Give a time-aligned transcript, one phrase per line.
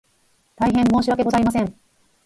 [0.55, 1.75] 大変申し訳ございません